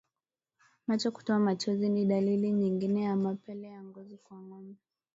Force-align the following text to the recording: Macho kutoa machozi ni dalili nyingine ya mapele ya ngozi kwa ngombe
Macho 0.87 1.11
kutoa 1.11 1.39
machozi 1.39 1.89
ni 1.89 2.05
dalili 2.05 2.51
nyingine 2.51 3.01
ya 3.03 3.15
mapele 3.15 3.67
ya 3.67 3.83
ngozi 3.83 4.17
kwa 4.17 4.41
ngombe 4.41 4.79